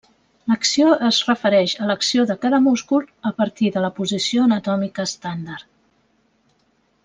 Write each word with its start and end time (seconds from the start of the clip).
L'acció 0.51 0.93
es 1.09 1.19
refereix 1.27 1.75
a 1.81 1.89
l'acció 1.91 2.25
de 2.31 2.37
cada 2.47 2.61
múscul 2.69 3.05
a 3.31 3.33
partir 3.43 3.71
de 3.77 3.85
la 3.87 3.93
posició 4.01 4.49
anatòmica 4.49 5.07
estàndard. 5.11 5.71